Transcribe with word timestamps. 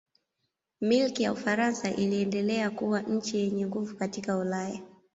Milki 0.81 1.23
ya 1.23 1.33
Ufaransa 1.33 1.91
iliendelea 1.95 2.69
kuwa 2.69 3.01
nchi 3.01 3.37
yenye 3.39 3.65
nguvu 3.67 3.95
katika 3.95 4.37
Ulaya. 4.37 4.79